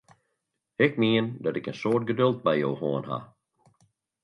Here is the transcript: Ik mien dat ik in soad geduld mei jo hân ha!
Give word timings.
Ik 0.75 0.97
mien 0.97 1.35
dat 1.39 1.55
ik 1.55 1.67
in 1.71 1.79
soad 1.79 2.03
geduld 2.09 2.39
mei 2.45 2.59
jo 2.63 2.71
hân 2.81 3.05
ha! 3.09 3.19